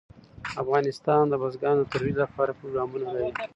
افغانستان 0.61 1.23
د 1.27 1.33
بزګان 1.41 1.75
د 1.79 1.83
ترویج 1.91 2.15
لپاره 2.23 2.57
پروګرامونه 2.59 3.05
لري. 3.13 3.29